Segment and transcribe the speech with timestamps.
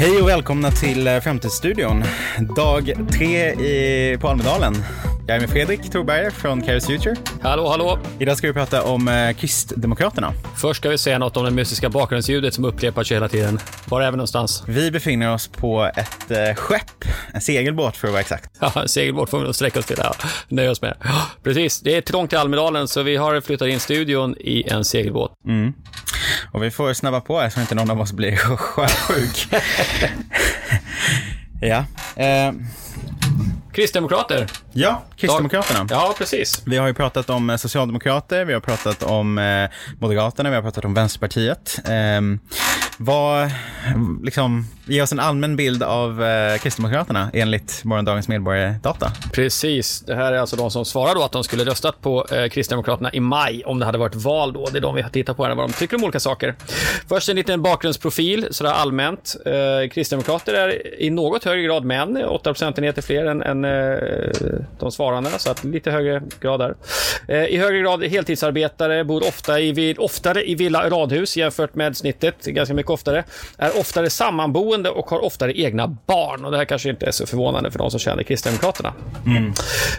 [0.00, 2.04] Hej och välkomna till eh, Framtidsstudion.
[2.56, 4.74] Dag tre i, på Almedalen.
[5.30, 7.16] Jag är med Fredrik Thorberger från Caris Future.
[7.42, 7.98] Hallå, hallå.
[8.18, 10.32] Idag ska vi prata om eh, Kristdemokraterna.
[10.56, 13.58] Först ska vi säga något om det mystiska bakgrundsljudet som upprepar sig hela tiden.
[13.88, 14.62] Var är vi någonstans?
[14.66, 18.50] Vi befinner oss på ett eh, skepp, en segelbåt för att vara exakt.
[18.60, 19.96] Ja, en segelbåt får vi nog sträcka oss till.
[19.98, 20.14] Ja,
[20.48, 20.96] nöja oss med.
[21.42, 25.32] Precis, det är trångt i Almedalen så vi har flyttat in studion i en segelbåt.
[25.46, 25.72] Mm.
[26.52, 29.48] Och vi får snabba på här så inte någon av oss blir sjösjuk.
[31.60, 31.84] ja.
[32.16, 32.52] Eh,
[33.80, 34.46] Kristdemokrater.
[34.72, 35.86] ja, Kristdemokraterna.
[35.90, 36.62] Ja, precis.
[36.66, 40.62] Vi har ju pratat om eh, Socialdemokrater, vi har pratat om eh, Moderaterna, vi har
[40.62, 41.78] pratat om Vänsterpartiet.
[41.84, 42.20] Eh,
[42.96, 43.50] vad,
[44.22, 49.12] liksom, ge oss en allmän bild av eh, Kristdemokraterna enligt morgondagens medborgardata.
[49.32, 50.00] Precis.
[50.00, 53.12] Det här är alltså de som svarar då att de skulle röstat på eh, Kristdemokraterna
[53.12, 54.66] i maj om det hade varit val då.
[54.72, 56.54] Det är de vi har tittat på här, vad de tycker om olika saker.
[57.08, 59.36] Först en liten bakgrundsprofil, sådär allmänt.
[59.46, 63.98] Eh, Kristdemokrater är i något högre grad män, 8 procentenheter fler än, än eh,
[64.78, 66.74] de svarande, så att lite högre grad där.
[67.28, 71.96] Eh, I högre grad heltidsarbetare, bor ofta i, oftare i villa och radhus jämfört med
[71.96, 73.24] snittet, ganska mycket oftare.
[73.58, 76.44] Är oftare sammanboende och har oftare egna barn.
[76.44, 78.92] Och det här kanske inte är så förvånande för de som känner Kristdemokraterna.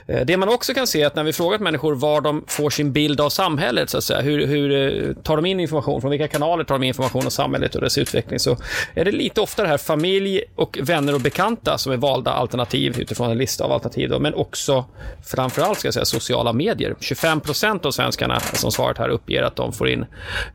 [0.07, 2.69] Eh, Det man också kan se är att när vi frågat människor var de får
[2.69, 4.71] sin bild av samhället, så att säga, hur, hur
[5.07, 7.81] eh, tar de in information, från vilka kanaler tar de in information om samhället och
[7.81, 8.57] dess utveckling, så
[8.93, 13.31] är det lite oftare här familj och vänner och bekanta som är valda alternativ utifrån
[13.31, 14.85] en lista av alternativ, då, men också
[15.25, 16.95] framförallt ska jag säga sociala medier.
[16.99, 20.05] 25 procent av svenskarna som svarat här uppger att de får in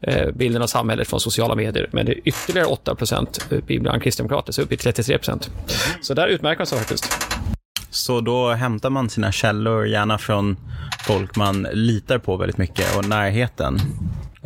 [0.01, 4.53] eh, bilden av samhället från sociala medier, men det är ytterligare 8 procent bland kristdemokrater,
[4.53, 5.51] så upp i 33 procent.
[6.03, 7.05] Så där utmärker man sig faktiskt.
[7.91, 10.57] Så då hämtar man sina källor gärna från
[11.07, 13.79] folk man litar på väldigt mycket och närheten.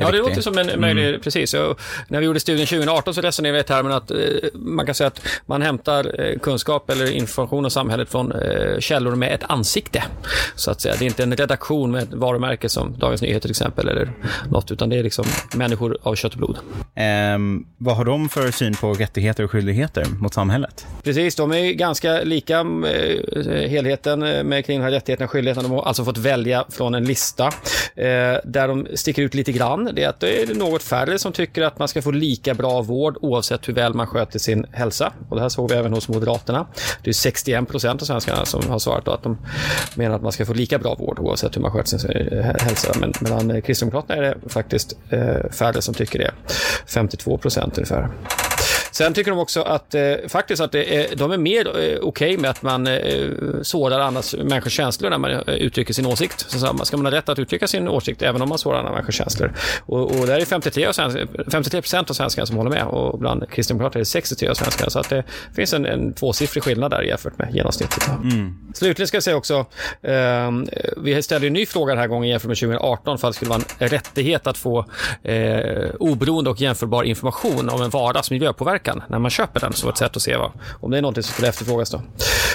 [0.00, 1.54] Ja, det låter som en möjlig, precis.
[1.54, 4.18] Och när vi gjorde studien 2018 så resonerade vi i termen att eh,
[4.54, 9.14] man kan säga att man hämtar eh, kunskap eller information om samhället från eh, källor
[9.14, 10.02] med ett ansikte.
[10.54, 10.94] Så att säga.
[10.98, 14.12] Det är inte en redaktion med ett varumärke som Dagens Nyheter till exempel eller
[14.50, 15.24] något, utan det är liksom
[15.54, 16.58] människor av kött och blod.
[16.94, 20.86] Ehm, vad har de för syn på rättigheter och skyldigheter mot samhället?
[21.02, 25.68] Precis, de är ganska lika eh, helheten eh, med kring de här rättigheterna och skyldigheterna.
[25.68, 29.89] De har alltså fått välja från en lista eh, där de sticker ut lite grann.
[29.92, 32.82] Det är att det är något färre som tycker att man ska få lika bra
[32.82, 35.12] vård oavsett hur väl man sköter sin hälsa.
[35.28, 36.66] Och det här såg vi även hos Moderaterna.
[37.02, 39.38] Det är 61 procent av svenskarna som har svarat att de
[39.94, 42.92] menar att man ska få lika bra vård oavsett hur man sköter sin eh, hälsa.
[43.00, 46.30] Men bland Kristdemokraterna är det faktiskt eh, färre som tycker det.
[46.86, 48.08] 52 procent ungefär.
[49.00, 52.50] Sen tycker de också att eh, faktiskt att är, de är mer eh, okej med
[52.50, 53.30] att man eh,
[53.62, 56.50] sårar andras människors känslor när man eh, uttrycker sin åsikt.
[56.50, 58.92] Så, så, ska man ha rätt att uttrycka sin åsikt även om man sårar andra
[58.92, 59.52] människors känslor?
[59.86, 61.18] Och, och där är 53 av svensk,
[61.52, 64.90] 53 procent av svenskarna som håller med och bland kristdemokrater är det 63 av svenskarna.
[64.90, 65.24] Så att det
[65.54, 68.02] finns en, en tvåsiffrig skillnad där jämfört med genomsnittet.
[68.74, 69.66] Slutligen ska jag säga också,
[70.02, 70.50] eh,
[70.96, 73.48] vi ställde en ny fråga den här gången jämfört med 2018 för att det skulle
[73.48, 74.86] vara en rättighet att få
[75.22, 79.72] eh, oberoende och jämförbar information om en varas miljöpåverkan när man köper den.
[79.72, 81.90] Så ett sätt att se vad, om det är någonting som skulle efterfrågas.
[81.90, 82.02] Då.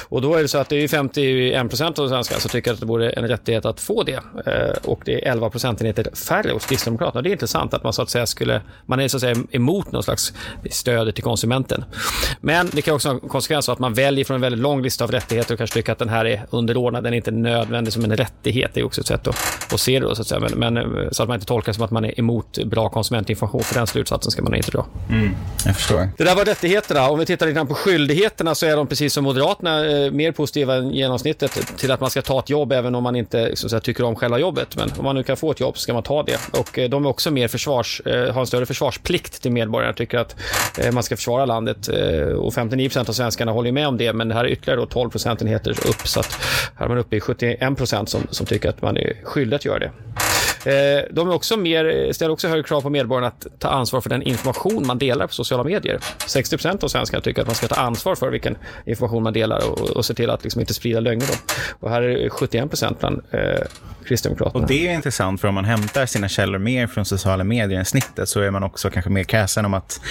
[0.09, 2.79] Och då är det så att det är 51 procent av svenskar som tycker att
[2.79, 4.19] det vore en rättighet att få det.
[4.45, 7.21] Eh, och det är 11 procentenheter färre hos Kristdemokraterna.
[7.21, 9.91] Det är intressant att man så att säga skulle, man är så att säga emot
[9.91, 10.33] någon slags
[10.71, 11.85] stöd till konsumenten.
[12.41, 14.81] Men det kan också ha en konsekvens av att man väljer från en väldigt lång
[14.81, 17.93] lista av rättigheter och kanske tycker att den här är underordnad, den är inte nödvändig
[17.93, 18.71] som en rättighet.
[18.73, 20.39] Det är också ett sätt att, att se det då, så att säga.
[20.39, 22.89] Men, men eh, så att man inte tolkar det som att man är emot bra
[22.89, 23.63] konsumentinformation.
[23.63, 24.85] För den slutsatsen ska man inte dra.
[25.09, 25.35] Mm,
[25.65, 26.09] jag förstår.
[26.17, 27.09] Det där var rättigheterna.
[27.09, 30.31] Om vi tittar lite grann på skyldigheterna så är de precis som Moderaterna eh, mer
[30.31, 33.67] positiva än genomsnittet till att man ska ta ett jobb även om man inte så
[33.67, 34.75] att säga, tycker om själva jobbet.
[34.75, 36.39] Men om man nu kan få ett jobb så ska man ta det.
[36.51, 39.93] Och eh, de är också mer försvars, eh, har en större försvarsplikt till medborgarna.
[39.93, 40.35] Tycker att
[40.77, 41.89] eh, man ska försvara landet.
[41.89, 44.13] Eh, och 59 procent av svenskarna håller med om det.
[44.13, 46.07] Men det här är ytterligare då 12 procentenheter upp.
[46.07, 46.39] Så att
[46.75, 49.65] här är man uppe i 71 procent som, som tycker att man är skyldig att
[49.65, 49.91] göra det.
[50.65, 54.09] Eh, De är också mer, ställer också högre krav på medborgarna att ta ansvar för
[54.09, 55.99] den information man delar på sociala medier.
[56.27, 59.69] 60 procent av svenskarna tycker att man ska ta ansvar för vilken information man delar
[59.69, 61.25] och, och se till att liksom inte sprida lögner.
[61.27, 61.33] Då.
[61.79, 63.39] Och här är det 71 procent bland eh,
[64.05, 64.63] Kristdemokraterna.
[64.63, 67.85] Och det är intressant för om man hämtar sina källor mer från sociala medier än
[67.85, 70.01] snittet så är man också kanske mer kräsen om att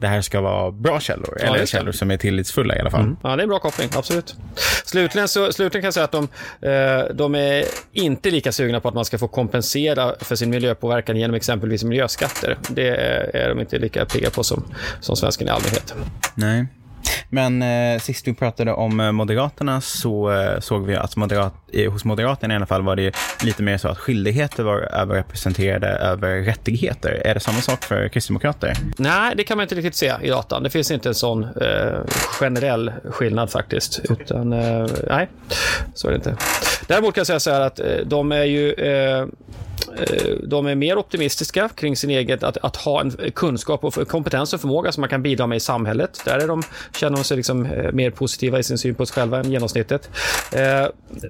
[0.00, 1.38] det här ska vara bra källor.
[1.40, 1.78] eller just det.
[1.78, 3.16] källor som är tillitsfulla i alla fall.
[3.22, 4.36] Ja, det är en bra koppling, absolut.
[4.84, 6.28] Slutligen, så, slutligen kan jag säga att de,
[6.68, 11.16] eh, de är inte lika sugna på att man ska få kompensera för sin miljöpåverkan
[11.16, 12.58] genom exempelvis miljöskatter.
[12.68, 14.64] Det är, de inte lika pigga på som,
[15.00, 15.94] som svensken i allmänhet.
[16.34, 16.66] Nej.
[17.28, 21.54] Men eh, sist vi pratade om eh, Moderaterna så eh, såg vi att moderat,
[21.90, 26.40] hos Moderaterna i alla fall var det lite mer så att skyldigheter var överrepresenterade över
[26.40, 27.22] rättigheter.
[27.24, 28.72] Är det samma sak för kristdemokrater?
[28.96, 30.62] Nej, det kan man inte riktigt se i datan.
[30.62, 31.98] Det finns inte en sån eh,
[32.40, 34.00] generell skillnad faktiskt.
[34.10, 35.28] Utan, eh, nej,
[35.94, 36.36] så är det inte.
[36.86, 38.74] Däremot kan jag säga så här att de är ju
[39.96, 44.52] Eh, de är mer optimistiska kring sin egen, att, att ha en kunskap och kompetens
[44.52, 46.20] och förmåga som man kan bidra med i samhället.
[46.24, 46.62] Där är de,
[46.96, 50.10] känner de sig liksom eh, mer positiva i sin syn på sig själva än genomsnittet.
[50.52, 50.86] Eh,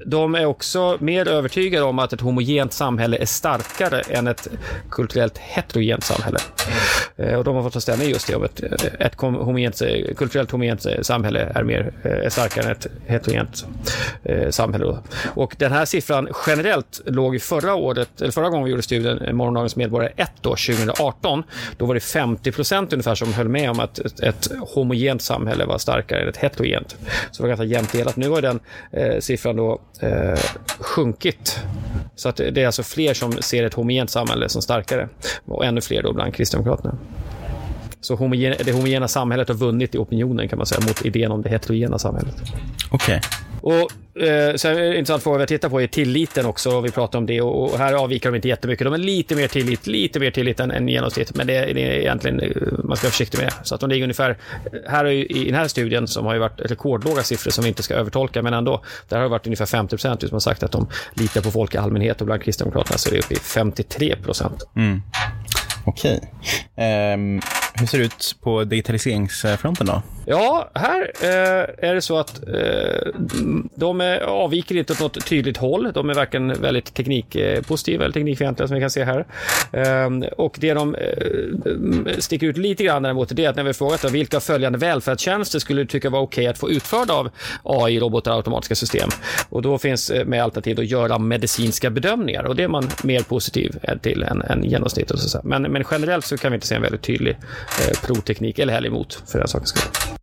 [0.06, 4.49] de är också mer övertygade om att ett homogent samhälle är starkare än ett
[4.91, 6.38] kulturellt heterogent samhälle.
[7.38, 8.61] Och de har fått ta ställning just det, om ett,
[9.00, 9.82] ett homogent,
[10.17, 13.67] kulturellt homogent samhälle är, mer, är starkare än ett heterogent
[14.50, 14.99] samhälle.
[15.35, 19.32] Och den här siffran generellt låg förra året, eller förra gången vi gjorde studien, eh,
[19.32, 21.42] Morgondagens medborgare 1, då, 2018,
[21.76, 25.64] då var det 50 procent ungefär som höll med om att ett, ett homogent samhälle
[25.64, 26.96] var starkare än ett heterogent.
[27.31, 28.16] Så det var ganska jämnt delat.
[28.16, 28.60] Nu har den
[28.92, 30.38] eh, siffran då eh,
[30.78, 31.60] sjunkit.
[32.16, 35.08] Så att det är alltså fler som ser ett homogent samhälle som starkare
[35.44, 36.98] och ännu fler då bland Kristdemokraterna.
[38.00, 41.42] Så homogen, det homogena samhället har vunnit i opinionen kan man säga mot idén om
[41.42, 42.34] det heterogena samhället.
[42.90, 43.16] Okej.
[43.16, 43.54] Okay.
[43.66, 46.81] Och eh, sen är det en intressant fråga vi tittar på är tilliten också.
[46.81, 48.84] Vi pratar om det och, och, här avviker de inte jättemycket.
[48.84, 51.34] De har lite mer tillit, lite mer tillit än, än genomsnitt.
[51.34, 52.49] Men det, det, är egentligen, eh,
[52.84, 53.55] man ska vara försiktig med det.
[53.62, 56.40] Så att de ligger ungefär, eh, här ju, i den här studien som har ju
[56.40, 58.84] varit rekordlåga siffror som vi inte ska övertolka, men ändå.
[59.08, 61.75] Där har det varit ungefär 50 procent som har sagt att de litar på folk
[61.75, 64.62] i allmänhet och bland Kristdemokraterna så är det uppe i 53 procent.
[64.76, 65.02] Mm.
[65.87, 66.20] Okej.
[67.14, 67.40] Um,
[67.75, 70.02] hur ser det ut på digitaliseringsfronten då?
[70.26, 73.12] Ja, här eh, är det så att eh,
[73.75, 75.93] de är, avviker inte åt något tydligt håll.
[75.94, 79.26] De är varken väldigt teknikpositiva eller teknikfientliga som vi kan se här.
[79.73, 83.73] Eh, och det de eh, sticker ut lite grann däremot det är att när vi
[83.73, 87.31] frågat dem, vilka följande välfärdstjänster skulle du tycka var okej okay att få utförda av
[87.62, 89.09] AI, robotar och automatiska system?
[89.49, 93.23] Och då finns eh, med alternativ att göra medicinska bedömningar och det är man mer
[93.23, 95.44] positiv eh, till än, än genomsnittet.
[95.44, 97.37] Men, men generellt så kan vi inte se en väldigt tydlig
[97.81, 100.13] eh, provteknik eller heller emot för den sakens skull.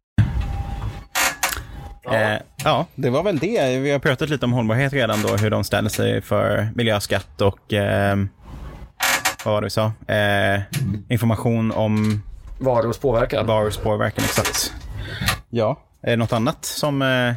[2.13, 2.19] Ja.
[2.19, 3.79] Eh, ja, det var väl det.
[3.79, 7.73] Vi har pratat lite om hållbarhet redan då, hur de ställer sig för miljöskatt och
[7.73, 8.17] eh,
[9.45, 9.91] vad var det vi sa?
[10.07, 10.61] Eh,
[11.09, 12.23] information om
[12.59, 13.45] varors påverkan.
[13.47, 14.73] Varors påverkan, exakt.
[15.49, 17.33] Ja, är det något annat som eh,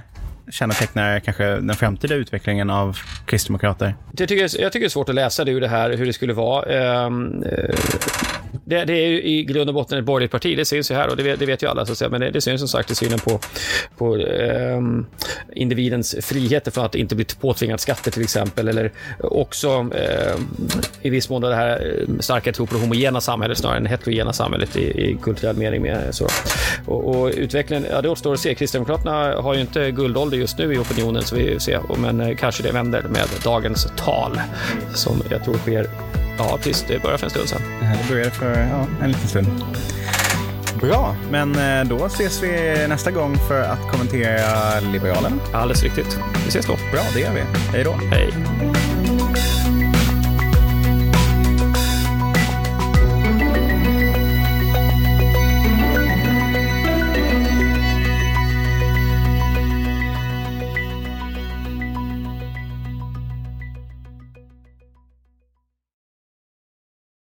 [0.50, 3.94] kännetecknar kanske den framtida utvecklingen av kristdemokrater?
[4.16, 6.12] Jag tycker, jag tycker det är svårt att läsa det ur det här, hur det
[6.12, 6.64] skulle vara.
[6.64, 7.74] Ehm, eh,
[8.64, 11.08] det, det, är ju i grund och botten ett borgerligt parti, det syns ju här
[11.08, 11.86] och det vet, det vet ju alla.
[11.86, 12.08] Så att säga.
[12.08, 13.40] Men det, det syns som sagt i synen på,
[13.96, 14.80] på eh,
[15.54, 18.68] individens friheter från att inte bli påtvingad skatter till exempel.
[18.68, 20.36] Eller också eh,
[21.02, 24.32] i viss mån det här ehm, starka tro på det homogena samhället snarare än heterogena
[24.32, 25.82] samhället i, i kulturell mening.
[25.82, 26.26] Med, så.
[26.86, 28.54] Och, och utvecklingen, ja det återstår att se.
[28.54, 31.80] Kristdemokraterna har ju inte guldålder just nu i opinionen, så vi ser.
[31.98, 34.40] Men eh, kanske det vänder med dagens tal
[34.94, 36.84] som jag tror sker Ja, precis.
[36.88, 37.62] Det började för en stund sedan.
[37.80, 39.46] Det började för ja, en liten stund.
[40.80, 45.40] Bra, men eh, då ses vi nästa gång för att kommentera Liberalen.
[45.52, 46.18] Alldeles riktigt.
[46.44, 46.76] Vi ses då.
[46.92, 47.40] Bra, det gör vi.
[47.72, 47.92] Hej då.
[48.10, 48.32] Hej.